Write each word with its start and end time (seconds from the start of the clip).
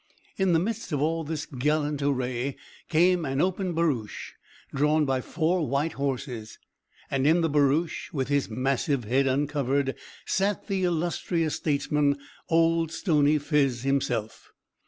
In 0.35 0.53
the 0.53 0.59
midst 0.59 0.91
of 0.91 0.99
all 0.99 1.23
this 1.23 1.45
gallant 1.45 2.01
array, 2.01 2.55
came 2.89 3.23
an 3.23 3.39
open 3.39 3.73
barouche, 3.75 4.31
drawn 4.73 5.05
by 5.05 5.21
four 5.21 5.67
white 5.67 5.91
horses; 5.93 6.57
and 7.11 7.27
in 7.27 7.41
the 7.41 7.49
barouche, 7.51 8.11
with 8.11 8.27
his 8.27 8.49
massive 8.49 9.03
head 9.03 9.27
uncovered, 9.27 9.93
sat 10.25 10.65
the 10.65 10.85
illustrious 10.85 11.53
statesman, 11.53 12.17
Old 12.49 12.91
Stony 12.91 13.37
Phiz 13.37 13.83
himself. 13.83 14.51